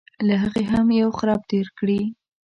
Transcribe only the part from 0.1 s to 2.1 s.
له هغې هم یو خرپ تېر کړي.